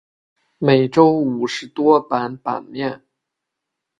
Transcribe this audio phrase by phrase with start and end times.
[0.57, 3.03] 每周五十多版版面。